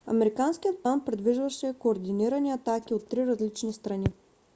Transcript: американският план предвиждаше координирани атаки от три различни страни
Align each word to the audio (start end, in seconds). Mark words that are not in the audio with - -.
американският 0.07 0.83
план 0.83 1.05
предвиждаше 1.05 1.73
координирани 1.79 2.51
атаки 2.51 2.93
от 2.93 3.07
три 3.07 3.25
различни 3.25 3.73
страни 3.73 4.07